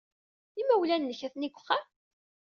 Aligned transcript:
Imawlan-nnek 0.61 1.21
atni 1.27 1.47
deg 1.49 1.57
uxxam? 1.57 1.85